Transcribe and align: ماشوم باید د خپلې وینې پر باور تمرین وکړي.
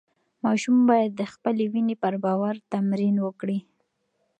ماشوم 0.43 0.77
باید 0.89 1.11
د 1.15 1.21
خپلې 1.33 1.65
وینې 1.73 1.95
پر 2.03 2.13
باور 2.23 2.55
تمرین 2.71 3.15
وکړي. 3.21 3.59